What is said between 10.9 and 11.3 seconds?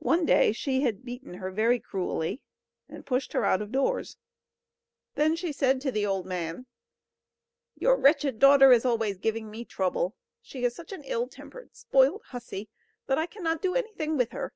an ill